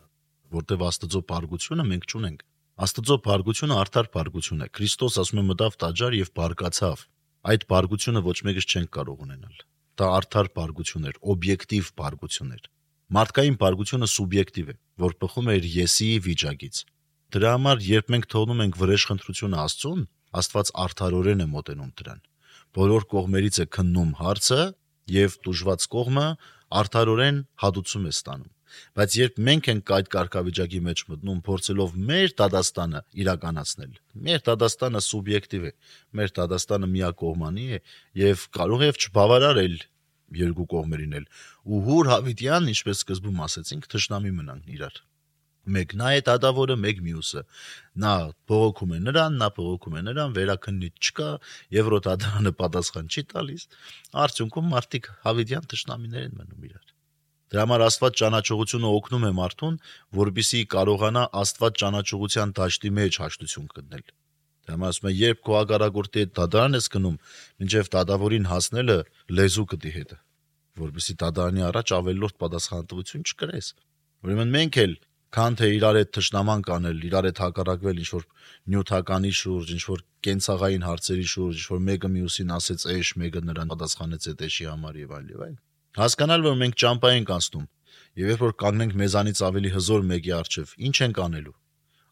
[0.52, 2.46] Որտեւ Աստծո բարգությունը մենք չունենք։
[2.82, 7.08] Աստծո բարգությունը արդար բարգություն է։ Քրիստոս ասում է մտավ տաճար եւ բարգացավ։
[7.52, 9.64] Այդ բարգությունը ոչ մեկս չենք կարող ունենալ։
[10.02, 12.70] Դա արդար բարգություն էր, օբյեկտիվ բարգություն էր
[13.12, 16.78] Մարդկային բարգությունը սուբյեկտիվ է, որ բխում է իր եսի վիճակից։
[17.36, 20.06] Դրա համար, երբ մենք թողնում ենք վրեժխնդրությունը Աստծուն,
[20.42, 22.22] Աստված արդարորեն է մոտենում դրան։
[22.78, 24.62] Բոլոր կողմերից է քննում հարցը
[25.12, 26.26] եւ դժված կողմը
[26.82, 28.52] արդարորեն հատուցում է ստանում։
[28.96, 33.96] Բայց երբ մենք ենք այդ կարգավիճակի մեջ մտնում, փորձելով մեր դադաստանը իրականացնել,
[34.32, 35.72] մեր դադաստանը սուբյեկտիվ է,
[36.16, 37.82] մեր դադաստանը միակողմանի է
[38.22, 39.76] եւ կարող է չբավարարել
[40.40, 41.26] երկու կողմերին էլ։
[41.72, 45.02] Ու Հուր Հավիտյան, ինչպես սկզբում ասեցինք, թշնամի մնան իրար։
[45.62, 47.42] Մեկ նա է դադավորը, մեկ մյուսը։
[48.02, 48.14] Նա
[48.50, 51.28] բողոքում է նրան, նա բողոքում է նրան, վերակննիչ չկա,
[51.78, 53.68] Եվրոդադարանը պատասխան չի տալիս։
[54.26, 56.88] Արդյունքում մարդիկ Հավիտյան թշնամիներ են մնում իրար։
[57.52, 59.78] Դրա համար Աստված ճանաչողությունը օգնում է մարդուն,
[60.18, 64.06] որբիսի կարողանա Աստված ճանաչողության դաշտի մեջ հաշտություն գտնել։
[64.70, 67.16] Դա ասում է, երբ քո ագարագորտի հետ դադարան ես գնում,
[67.62, 68.98] մինչև դադավորին հասնելը
[69.38, 70.18] լեզու կդի հետը,
[70.82, 73.72] որովհետեւ դադարանի առաջ ավելորդ պատասխանատվություն չկրես։
[74.22, 74.94] Ուրեմն մենք էլ
[75.32, 78.24] քան թե իրար հետ ճշնաման կանել, իրար հետ հակառակվել ինչ որ
[78.72, 83.72] նյութականի շուրջ, ինչ որ կենցաղային հարցերի շուրջ, ինչ որ մեկը մյուսին ասեց էշ, մեկը նրան
[83.72, 85.56] պատասխանեց այդ էշի համար եւ այլ եւ այլ։
[86.02, 87.66] Հասկանալ, որ մենք ճամփա ենք անցնում,
[88.22, 91.56] եւ երբ որ կանգնենք մեզանից ավելի հզոր մեկի առջև, ինչ ենք անելու։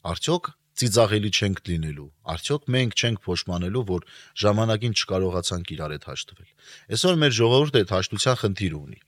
[0.10, 4.06] Արդյոք ծիծաղելի չենք լինելու։ Արդյոք մենք չենք փոշմանելու, որ
[4.44, 6.50] ժամանակին չկարողացանք իրար հետ հաշտվել։
[6.96, 9.00] Այսօր մեր ժողովուրդը այդ հաշտության խնդիր ունի,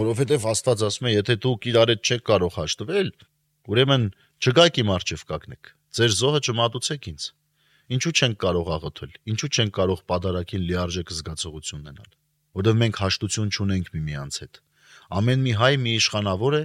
[0.00, 3.12] որովհետև Աստված ասում է, եթե դուք իրար հետ չեք կարող հաշտվել,
[3.70, 4.04] ուրեմն
[4.40, 7.22] չգաք իմ առջև կակնեք։ Ձեր զոհը չմատուցեք ինձ։
[7.90, 12.10] Ինչու չենք կարող աղոթել։ Ինչու չենք կարող պատարակին լիարժեք զգացողություն ունենալ։
[12.60, 14.60] Որովհետև մենք հաշտություն չունենք միմյանց հետ
[15.10, 16.62] Ամեն մի հայ մի իշխանավոր է,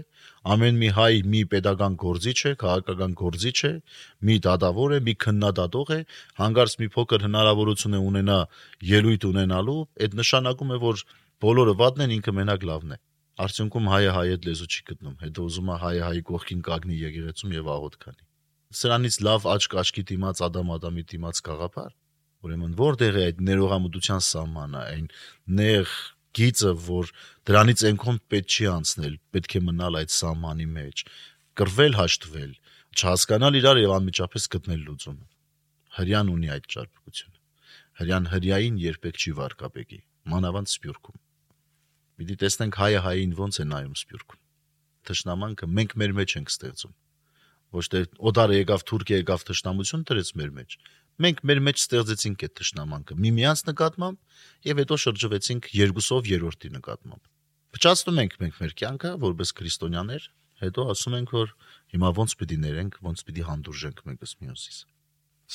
[0.54, 3.72] ամեն մի հայ մի pedagogan գործիչ է, քաղաքական գործիչ է,
[4.30, 6.00] մի դատավոր է, մի քննադատող է,
[6.42, 8.38] հանգարց մի փոքր հնարավորություն է ունենա
[8.92, 11.04] ելույթ ունենալու, այդ նշանակում է, որ
[11.46, 13.02] բոլորը վատն են, ինքը մենակ լավն է։
[13.36, 17.56] Արդյունքում հայը հայ այդ լեզու չի գտնում, հետո ուզում է հայը հայի կողքին կանգնի եկեղեցում
[17.56, 18.24] եւ աղոտ քանի։
[18.76, 21.92] Սրանից լավ աչք աչքի դիմաց Ադամ Ադամի դիմաց գաղափար։
[22.46, 25.06] Ուրեմն որտեղ է այդ ներողամտության սահմանը, այն
[25.60, 25.94] նեղ
[26.40, 27.12] գիծը, որ
[27.50, 31.04] դրանից ենքոմ պետք չի անցնել, պետք է մնալ այդ սահմանի մեջ,
[31.62, 32.52] կռվել, հաշտվել,
[32.96, 35.26] չհասկանալ իրար եւ անմիջապես գտնել լուծումը։
[35.96, 37.40] Հрьян ունի այդ ճարպկությունը։
[38.02, 40.00] Հрьян հрьяին երբեք չի վարկաբեկի,
[40.36, 41.22] մանավանդ Սփյուռքում։
[42.16, 44.44] Պիտի տեսնենք հայը հային ոնց է նայում Սփյուռքում։
[45.06, 46.96] Թշնամանքը մենք մեր մեջ ենք ստեղծում
[47.76, 50.76] ոչ թե օդարը եկավ Թուրքիա եկավ թշնամություն դրեց մեր մեջ
[51.16, 57.22] Մենք մեր մեջ ստեղծեցինք այդ տշնամանքը միմյանց նկատմամբ եւ հետո շրջվեցինք երկուսով երրորդի նկատմամբ։
[57.76, 60.26] Փճացնում ենք մենք մեր կյանքը որպես քրիստոնյաներ,
[60.66, 61.54] հետո ասում ենք որ
[61.96, 64.78] հիմա ոնց պիտի ներենք, ոնց պիտի հանդուրժենք մեկս մյուսից։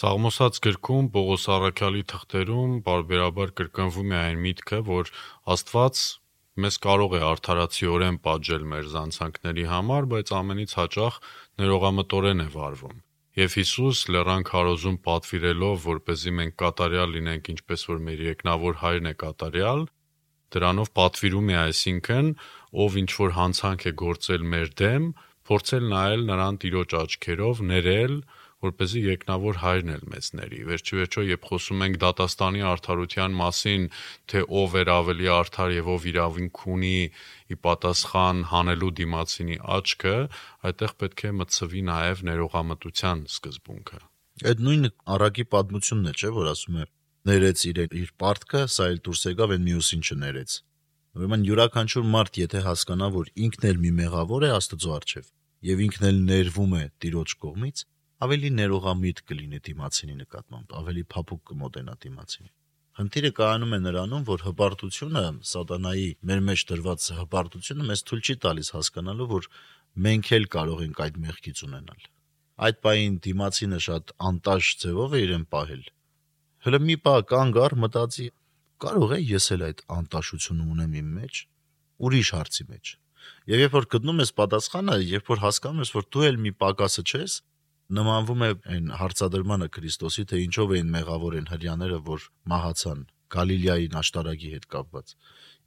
[0.01, 5.13] Սաղմոսած գրքում Պողոս Արաքյալի թղթերում բարբերաբար կրկնվում է այն միտքը, որ
[5.55, 6.03] Աստված
[6.65, 11.21] մեզ կարող է արդարացիորեն պատժել մեր զանցանքների համար, բայց ամենից հաճախ
[11.61, 12.99] ներողամտորեն է վարվում։
[13.39, 18.79] Եվ Հիսուս լեռան քարոզում պատվիրելով, որ เป զի մենք կատարյալ լինենք, ինչպես որ մեր երկնավոր
[18.81, 19.85] հայրն է կատարյալ,
[20.51, 22.33] դրանով պատվիրում է այսինքն,
[22.85, 25.07] ով ինչ որ հանցանք է գործել մեր դեմ,
[25.47, 28.17] փորձել նայել նրան տիրոջ աչքերով, ներել,
[28.61, 33.37] որ เป զի երկնավոր հայրն էլ մեզ ների։ Վերջի վերջո, երբ խոսում ենք դատաստանի արդարության
[33.41, 33.87] մասին,
[34.29, 40.17] թե ով էր ավելի արդար եւ ով իրավունք ունի ի պատասխան հանելու դիմացինի աչքը,
[40.71, 44.01] այդտեղ պետք է մտցվի նաեւ ներողամտության սկզբունքը։
[44.41, 46.85] Այդ նույն առակի պատմությունն է, չէ, որ ասում է
[47.31, 50.55] ներեց իր իր պարտքը, սա էլ դուրս եկավ այն մյուսին չներեց։
[51.11, 56.07] Ուրեմն յուրաքանչյուր մարդ եթե հասկանա, որ ինքն էլ մի մեղավոր է Աստծո առջև եւ ինքն
[56.11, 57.83] էլ ներվում է Տիրոջ կողմից,
[58.21, 62.55] ավելի ներողամիտ կլինի դիմացինի նկատմամբ, ավելի փափուկ կմոտենա դիմացինին։
[63.01, 68.71] Խնդիրը կայանում է նրանում, որ հպարտությունը, սատանայի մեր մեջ դրված հպարտությունը մեզ թույլ չի տալիս
[68.77, 69.49] հասկանալու, որ
[70.07, 72.09] մենք էլ կարող ենք այդ մեղքից ունենալ։
[72.61, 75.85] Այդ պահին դիմացինը շատ անտաշ ձևով է իրեն պահել։
[76.61, 78.27] Հələ մի պահ կանգ առ մտածի,
[78.85, 81.41] կարող է ես էլ այդ անտաշությունը ունեմ իմ մեջ,
[82.05, 82.93] ուրիշ հարցի մեջ։
[83.51, 87.03] Եվ երբ որ գտնում ես պատասխանը, երբ որ հասկանում ես, որ դու էլ մի պակասը
[87.11, 87.35] չես,
[87.91, 93.01] նմանվում է այն հարցադրմանը Քրիստոսի, թե ինչով էին մեղավոր են հрьяաները, որ մահացան
[93.35, 95.15] Գալիլեայի աշտարակի հետ կապված։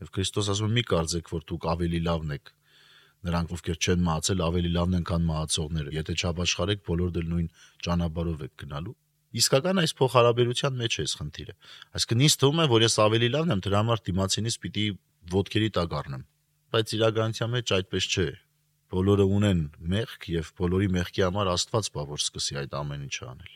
[0.04, 2.52] Եվ Քրիստոս ասում մի կարծեք, որ դուք ավելի լավն եք։
[3.24, 7.48] Նրանք ովքեր չեն մահացել, ավելի լավն են, քան մահացողները։ Եթե չապաշխարեք, բոլորը նույն
[7.88, 8.96] ճանապարհով եք գնալու։
[9.34, 11.54] Իսկական այս փոխհարաբերության մեջ է խնդիրը։
[11.98, 14.86] Այսինքն ինձ թվում է, որ ես ավելի լավն եմ, դրա համար դիմացինից պիտի
[15.34, 16.26] ոդկերի տակ առնեմ։
[16.74, 18.28] Բայց իրականության մեջ այդպես չէ
[18.94, 23.56] բոլորը ունեն մեղք եւ բոլորի մեղքի համար Աստված բա որ սկսի այդ ամեն ինչը անել։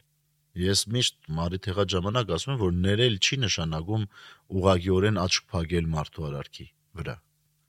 [0.58, 4.08] Ես միշտ մարի թեղած ժամանակ ասում եմ, որ ներել չի նշանակում
[4.58, 6.66] ուղագիորեն աչք փակել մարդու արարքի
[6.98, 7.16] վրա։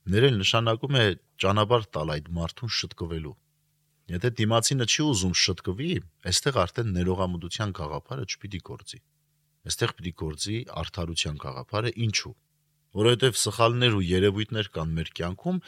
[0.09, 1.05] Ներել նշանակում է
[1.45, 3.37] ճանապարհ տալ այդ մարդուն շտկվելու։
[4.09, 5.91] Եթե դիմացինը չի ուզում շտկվի,
[6.33, 9.01] այստեղ արդեն ներողամտության գաղափարը չպիտի գործի։
[9.69, 12.33] Այստեղ պիտի գործի արդարության գաղափարը, ինչու՞
[12.97, 15.59] որովհետև սխալներ ու երևույթներ կան մեր կյանքում,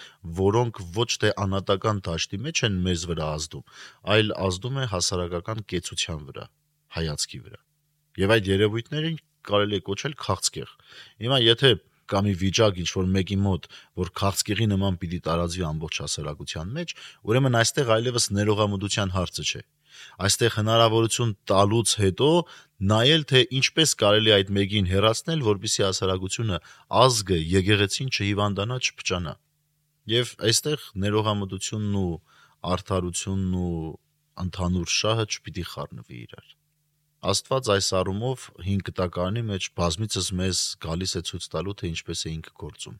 [0.40, 3.64] որոնք ոչ թե անատական դաշտի մեջ են մեզ վրա ազդում,
[4.14, 6.44] այլ ազդում է հասարակական կեցության վրա,
[6.96, 7.60] հայացքի վրա։
[8.20, 10.72] Եվ այդ երևույթներին կարելի է կոչել քաղցկեղ։
[11.24, 11.70] Հիմա եթե
[12.10, 13.66] կա մի վիճակ ինչ որ մեկի մոտ,
[14.00, 16.94] որ քաղցկեղի նման պիտի տարածվի ամբողջ հասարակության մեջ,
[17.30, 19.62] ուրեմն այստեղ այլևս ներողամտության հարցը չէ
[20.26, 22.30] այստեղ հնարավորություն տալուց հետո
[22.90, 26.60] նայել թե ինչպես կարելի այդ մեկին հերացնել, որբիսի հասարակությունը
[27.00, 29.34] ազգը եկեղեցին չհիվանդանա, չփճանա։
[30.10, 32.14] Եւ այստեղ ներողամտությունն ու
[32.70, 33.74] արդարությունն ու
[34.44, 36.48] ընդհանուր շահը չպիտի խառնվի իրար։
[37.30, 42.30] Աստված այս առումով 5 կտակարանի մեջ բազմիցս մեզ գալիս է ցույց տալու թե ինչպես է
[42.32, 42.94] ինքը գործում։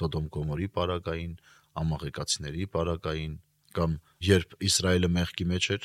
[0.00, 1.34] Սոդոմ Գոմորի պարագային,
[1.82, 3.34] ամաղեկացիների պարագային
[3.76, 3.98] կամ
[4.30, 5.84] երբ Իսրայելը մեղքի մեջ էր,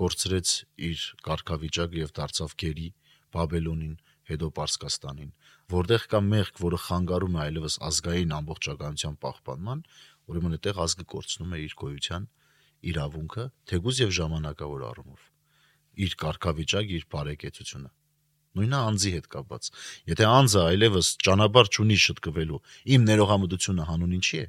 [0.00, 0.52] կորցրեց
[0.88, 2.88] իր կարգավիճակը եւ դարձավ գերի
[3.34, 3.94] Բաբելոնին,
[4.30, 5.30] հետո Պարսկաստանին,
[5.74, 9.84] որտեղ կա մեղք, որը խանգարում է այլևս ազգային ամբողջականության պահպանման,
[10.30, 12.28] ուրեմն այդտեղ ազգը կորցնում է իր գոյության
[12.94, 15.28] իրավունքը, թեկուզ եւ ժամանակավոր առումով
[16.04, 17.90] իր կարգավիճակ, իր բարեկեցությունը
[18.54, 19.68] նույնը անձի հետ կապված։
[20.10, 22.60] Եթե անձը այլևս ճանապարհ չունի շտկվելու,
[22.94, 24.46] իմ ներողամտությունը հանուն ինչի է։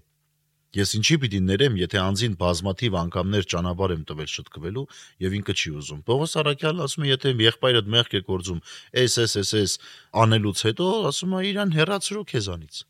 [0.75, 4.83] Ես ինչի պիտի ներեմ, եթե անձին բազմաթիվ անգամներ ճանապարհ եմ տվել շտկվելու
[5.23, 8.59] եւ ինքը չի ուզում։ Պողոս Արաքյալն ասում է, եթե եղբայրդ մեղք է կործում,
[9.05, 9.77] էս էս էս էս
[10.25, 12.83] անելուց հետո ասում է իրան հերացրու քեզանից։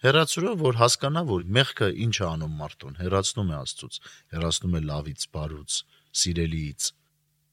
[0.00, 3.98] Հերացրու, որ հասկանա, որ մեղքը ինչ է անում մարդուն, հերացնում է Աստծուց,
[4.36, 5.76] հերացնում է լավից, բարուց,
[6.20, 6.86] սիրելիից։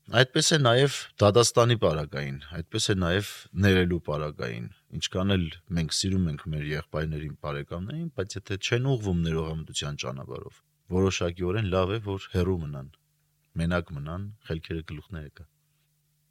[0.08, 3.32] Այդպես է նաև դադաստանի պարագային, այդպես է նաև
[3.64, 5.44] ներելու պարագային։ Ինչքան էլ
[5.78, 10.64] մենք սիրում ենք մեր եղբայրներին, բարեկամներին, բայց եթե չեն ուղվում ներողամտության ճանապարհով,
[10.96, 12.90] որոշակիորեն լավ է, որ հեռու մնան,
[13.60, 15.48] մենակ մնան, խելքերը գլուխները կա։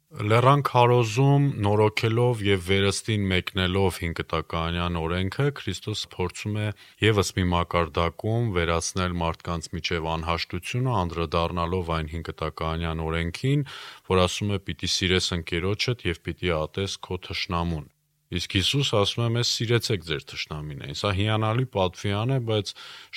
[0.07, 6.69] Լեռան քարոզում նորոգելով եւ վերստին մեկնելով 5 կտականյան օրենքը Քրիստոս փորձում է
[7.03, 13.67] եւս մի մակարդակում վերացնել մարդկանց միջև անհաշտությունը անդրադառնալով այն 5 կտականյան օրենքին,
[14.13, 17.85] որ ասում է՝ «Պիտի սիրես ընկերոջդ եւ պիտի ատես քո թշնամուն»։
[18.27, 22.71] Իսկ Հիսուս ասում է մեզ սիրեցեք ձեր թշնամիներին։ Սա հիանալի պատվիան է, բայց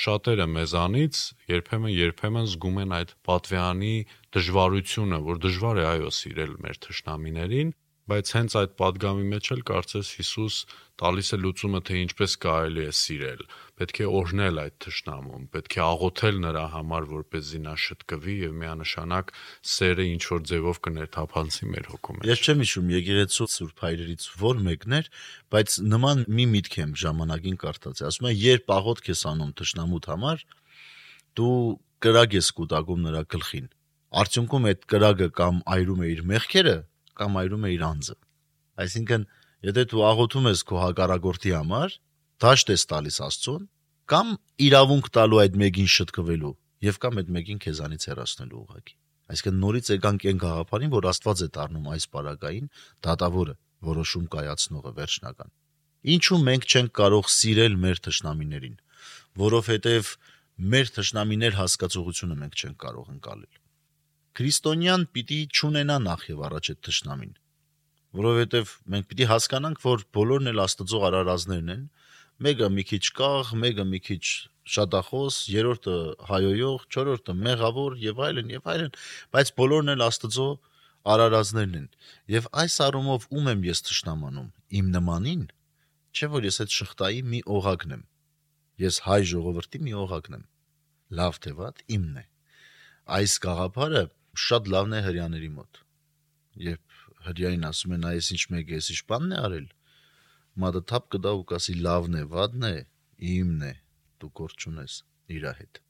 [0.04, 3.94] շատերը մեզանից երբեմն երբեմն զգում են այդ պատվյանի
[4.38, 7.74] դժվարությունը, որ դժվար է այո սիրել մեր թշնամիներին,
[8.10, 10.54] բայց հենց այդ падգամի մեջ էլ կարծես Հիսուս
[11.00, 13.44] տալիս է լուծումը թե ինչպես կարելի է սիրել։
[13.80, 19.32] Պետք է օրհնել այդ ճշնամուն, պետք է աղոթել նրա համար, որպեսզի նա շտկվի եւ միանշանակ
[19.74, 24.62] սերը ինչ որ ձևով կներթափանցի մեր հոգու մեջ։ Ես չեմ հիշում եկեղեցու Սուրբ Հայրերից որ
[24.66, 25.10] մեկներ,
[25.54, 30.44] բայց նման մի միտք եմ ժամանակին կարդացել։ Ասում են, երբ աղոթ ես անում ճշնամուտ համար,
[31.40, 31.56] դու
[32.00, 33.66] կրակ ես կուտակում նրա գլխին։
[34.20, 36.78] Արդյունքում այդ կրակը կամ այրում է իր մեղքերը
[37.20, 38.16] կամ այրում է իր անձը։
[38.84, 39.26] Այսինքն,
[39.70, 41.96] եթե դու աղոթում ես քո հակարագործի համար,
[42.40, 43.64] դաշտ ես տալիս Աստծուն,
[44.10, 44.32] կամ
[44.70, 46.54] իրավունք տալու այդ մեկին շտկվելու,
[46.86, 48.94] եւ կամ այդ մեկին քեզանից հեռացնելու ուղակի։
[49.30, 52.70] Այսինքն նորից եկանք այն գաղափարին, որ Աստված է դառնում այս պարագային
[53.06, 53.54] դատավորը,
[53.90, 55.52] որոշում կայացնողը վերջնական։
[56.10, 58.76] Ինչու մենք չենք կարող սիրել մեր թշնամիներին,
[59.44, 60.12] որովհետև
[60.74, 63.59] մեր թշնամիներ հասկացողությունը մենք չենք կարող ընկալել։
[64.38, 67.32] Քրիստոնյան պիտի ճունենա նախ եւ առաջ այդ թշնամին,
[68.20, 71.82] որովհետեւ մենք պիտի հասկանանք, որ բոլորն էլ Աստծո արարածներն են,
[72.46, 74.24] մեկը մի քիչ կաղ, մեկը մի քիչ
[74.70, 75.96] շատախոս, երրորդը
[76.30, 78.94] հայոյող, չորրորդը մեղավոր եւ այլն եւ այլն,
[79.34, 80.46] բայց բոլորն էլ Աստծո
[81.10, 81.88] արարածներն են։
[82.36, 84.48] Եվ այս առումով ում եմ ես ճշնամանում։
[84.80, 85.44] Իմ նմանին,
[86.14, 88.06] չէ՞ որ ես այդ շղթայի մի օղակն եմ։
[88.80, 90.44] Ես հայ ժողովրդի մի օղակն եմ։
[91.20, 92.24] Լավ թե վատ իմն է։
[93.10, 94.04] Այս գաղափարը
[94.46, 95.80] շատ լավն է հрьяների մոտ։
[96.70, 99.68] Երբ հрьяին ասում են, այս ինչ մեկ է, ինչ բանն է արել,
[100.60, 102.74] մատը թափ կդա ու կասի լավն է, վատն է,
[103.30, 103.72] իմն է,
[104.20, 104.96] դու գործ ունես
[105.36, 105.80] իր հետ։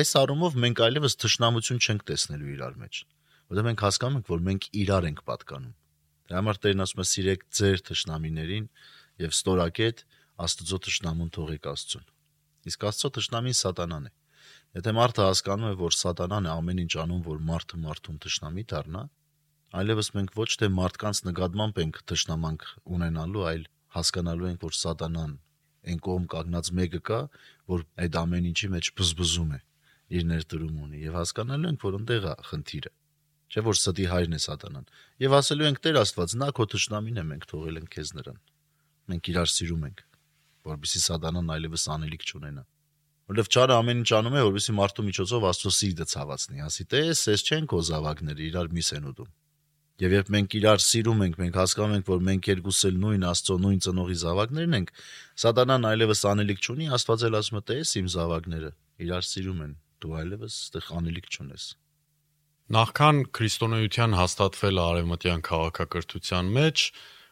[0.00, 2.98] Այս առումով մենք այլևս թշնամություն չենք տեսնելու իրար մեջ,
[3.50, 5.74] որտեղ մենք հասկանում ենք, որ մենք իրար ենք պատկանում։
[6.30, 8.66] Դրա համար Տերն ասում է՝ սիրեք ձեր թշնամիներին
[9.20, 10.04] եւ ստորակետ
[10.46, 12.04] Աստծո թշնամուն թողեք Աստծուն։
[12.70, 14.12] Իսկ Աստծո թշնամին սատանան է։
[14.70, 19.00] Եթե մարդը հասկանում է, որ սատանան է ամեն ինչ անում, որ մարդը մարդուն թշնամի դառնա,
[19.80, 23.64] այլևս մենք ոչ թե մարդկանց նկատմամբ ենք թշնամանք ունենալու, այլ
[23.96, 25.34] հասկանալու ենք, որ սատանան
[25.90, 27.20] այն կողմ կանգնած մեկը կա,
[27.74, 29.60] որ այդ ամեն ինչի մեջ բզբզում է,
[30.14, 32.92] իր ներդրում ունի եւ հասկանալու ենք, որ ընդեղ է խնդիրը։
[33.50, 34.90] Չէ որ ստի հայրն է սատանան։
[35.26, 38.42] Եվ ասելու ենք Տեր Աստված, նա քո թշնամին է, մենք թողել ենք քեզ նրան։
[39.10, 40.04] Մենք իրար սիրում ենք,
[40.70, 42.62] որովհետեւ սատանան այլևս անելիք չունենա
[43.30, 47.44] որովհետև ճարը ամեն ինչ անում է, որովհետեւ մարդու միջոցով Աստծո սիրտը ցավացնի, ասի տես, ես
[47.46, 49.28] չեն քո զավակները իրար միս են ուտում։
[50.00, 53.56] Եվ երբ մենք իրար սիրում ենք, մենք հասկանում ենք, որ մենք երկուս էլ նույն Աստծո
[53.60, 54.92] նույն ծնողի զավակներն ենք,
[55.44, 58.70] սատանան այլևս անելիք չունի, Աստված էլ ասում է՝ «Տես իմ զավակները,
[59.04, 61.64] իրար սիրում են, դու այլևս այդտեղ անելիք չունես»։
[62.70, 66.84] Նախքան քրիստոնեության հաստատվել արևմտյան քաղաքակրթության մեջ,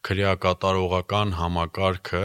[0.06, 2.22] քրեակատարողական համակարգը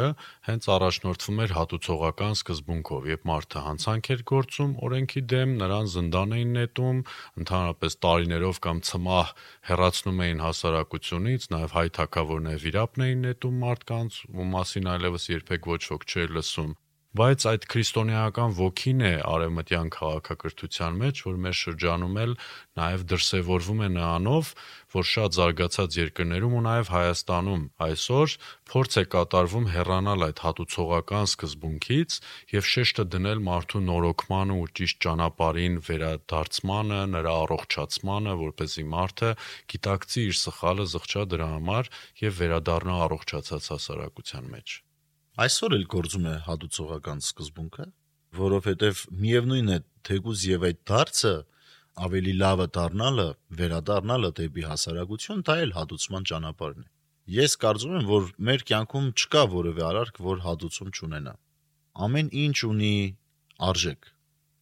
[0.47, 6.53] հենց առաջնորդվում էր հատուցողական սկզբունքով, երբ մարդը հանցանք էր գործում օրենքի դեմ, նրան զնդան էին
[6.59, 7.01] նետում,
[7.43, 9.33] ընդհանրապես տարիներով կամ ցմահ
[9.71, 15.81] հեռացնում էին հասարակությունից, նաև հայ թագավորները վիրապն էին նետում մարդկանց, ու մասին այլևս երբեք ոչ
[15.97, 16.73] ոք չէր լսում
[17.13, 22.31] բայց այդ քրիստոնեական ոգին է արևմտյան քաղաքակրթության մեջ, որ մեր շրջանում էլ
[22.79, 24.47] նաև դրսևորվում է նրանով,
[24.95, 28.33] որ շատ զարգացած երկրներում ու նաև Հայաստանում այսօր
[28.73, 32.17] փորձ է կատարվում հեռանալ այդ հատուցողական սկզբունքից
[32.57, 39.29] եւ շեշտը դնել մարդու նորոգմանը ու ճիշտ ճանապարհին վերադարձմանը, նրա առողջացմանը, որ เป զի մարդը
[39.75, 41.93] գիտակցի իր սխալը, զղջա դրա համար
[42.25, 44.79] եւ վերադառնա առողջացած հասարակության մեջ։
[45.33, 47.85] Այսօր էլ գործում է հատուցողական սկզբունքը,
[48.37, 51.31] որովհետև միևնույն է, թեկուզ եւ այդ դարձը
[52.05, 53.25] ավելի լավը դառնալը,
[53.61, 56.87] վերադառնալը դեպի հասարակություն, դա էլ հատուցման ճանապարհն է։
[57.37, 61.35] Ես կարծում եմ, որ մեր կյանքում չկա որևէ արարք, որ հատուցում չունենա։
[62.05, 62.93] Ամեն ինչ ունի
[63.73, 64.13] արժեք,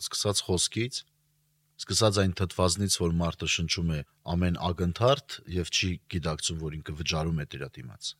[0.08, 1.04] սկսած խոսքից,
[1.84, 4.02] սկսած այն թթվազնից, որ մարդը շնչում է
[4.38, 8.16] ամեն ակնթարթ եւ չի գիտակցում, որ ինքը վճարում է դրա դիմաց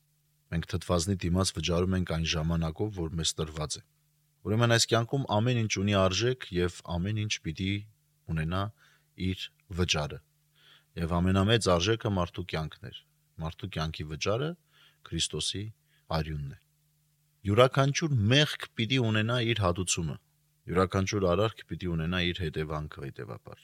[0.52, 3.84] Մենք թթվազնի դիմաց վճարում ենք այն ժամանակով, որ մեզ տրված է։
[4.42, 7.74] Ուրեմն այս կյանքում ամեն ինչ ունի արժեք եւ ամեն ինչ պիտի
[8.34, 8.64] ունենա
[9.32, 9.46] իր
[9.80, 10.20] վճարը։
[11.02, 12.98] Եվ ամենամեծ արժեքը մարդու կյանքն էր։
[13.42, 14.50] Մարդու կյանքի վճարը
[15.08, 15.64] Քրիստոսի
[16.18, 16.58] արյունն է։
[17.52, 20.18] Յուրաքանչյուր մեղք պիտի ունենա իր հատուցումը։
[20.72, 23.64] Յուրաքանչյուր արարք պիտի ունենա իր հետևանքը հետևաբար։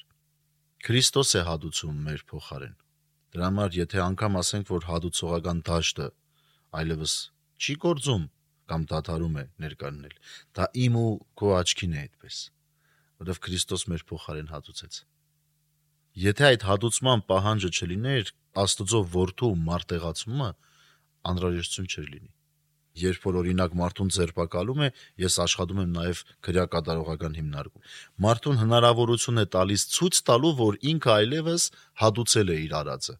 [0.88, 2.73] Քրիստոս է հատուցում մեր փոխարեն։
[3.36, 6.08] Դրա համար եթե անգամ ասենք, որ հատուցողական դաշտը
[6.82, 7.13] այլևս
[7.58, 8.26] չի գործում
[8.68, 10.16] կամ դադարում է ներկայացնել,
[10.58, 12.40] դա իմ ու քո աչքին է այդպես,
[13.22, 15.00] որովհետև Քրիստոս մեր փոխարեն հատուցեց։
[16.18, 20.48] Եթե այդ հատուցման պահանջը չլիներ, Աստծո որդու մարտեղացումը
[21.30, 22.32] անհրաժեշտություն չէր լինի։
[22.98, 24.88] Երբ որ օրինակ մարդուն ձերբակալում է,
[25.22, 27.92] ես աշխատում եմ նաև քրեակատարողական հիմնարկում։
[28.26, 31.68] Մարդուն հնարավորություն է տալիս ցույց տալու, որ ինքը այլևս
[32.02, 33.16] հադուցել է իր արածը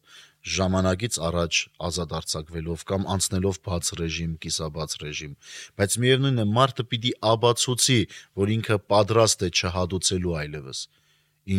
[0.54, 1.58] ժամանակից առաջ
[1.88, 5.32] ազատ արձակվելով կամ անցնելով բաց ռեժիմ, կիսաբաց ռեժիմ,
[5.78, 7.98] բայց միևնույնն է մարդը պիտի աբացուցի,
[8.42, 10.78] որ ինքը պատրաստ է չհադուցելու այլևս։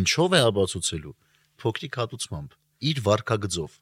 [0.00, 1.14] Ինչով է աբացուցելու
[1.60, 2.50] փոքրիկ հատուցմամբ,
[2.90, 3.76] իր վարկագծով։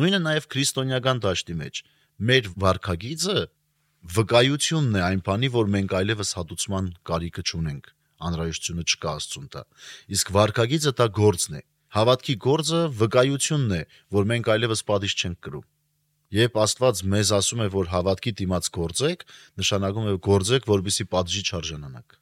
[0.00, 1.80] Նույնը նաև քրիստոնեական դաշտի մեջ։
[2.30, 3.38] Մեր վարկագիծը
[4.16, 7.90] վկայությունն է այն բանի, որ մենք այլևս հատուցման կարիքը չունենք,
[8.28, 9.62] անհրաժեշտությունը չկա Աստծուն տա։
[10.16, 13.82] Իսկ վարկագիծը դա գործն է։ Հավատքի գործը վկայությունն է,
[14.14, 15.66] որ մենք այլևս պատիժ չենք կրում։
[16.30, 19.24] Երբ Աստված մեզ ասում է, որ հավատքի դիմաց գործեք,
[19.58, 22.18] նշանակում է գործեք, որբիսի պատժի չարժանանաք։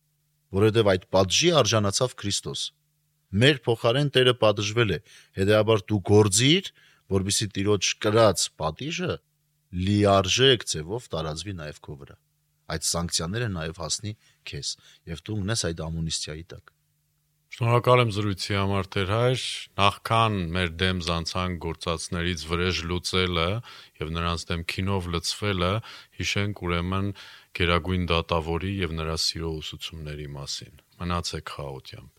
[0.56, 2.62] Որովհետև այդ պատժի արժանացավ Քրիստոս
[3.28, 4.98] մեր փոխարեն Տերը պատժվել է։
[5.36, 6.70] Հետեւաբար դու գործիր,
[7.12, 9.18] որբիսի Տիրոջ կրած պատիժը
[9.84, 12.16] լիարժեք ձևով տարածվի նաև քո վրա։
[12.72, 14.12] Այդ սանկցիաները նաև հասնի
[14.48, 14.72] քեզ,
[15.12, 16.77] եւ դու ունես այդ ամունիստիայի տակ։
[17.48, 19.44] Շնորհակալ եմ զրույցի համար Տեր հայր,
[19.80, 23.46] նախքան մեր դեմ զանցան գործածներից վրեժ լուծելը
[24.02, 25.72] եւ նրանց դեմ քինով լցվելը,
[26.20, 27.08] հիշենք ուրեմն
[27.58, 32.14] Գերագույն դատավորի եւ նրա սիրո ուսուցումների մասին։ Մնացեք խաղաղությամբ։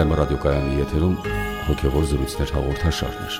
[0.00, 1.16] Վեմ ռադիոկայանի եթերում
[1.66, 3.34] հոգևոր զրույցներ հաղորդաշարներ։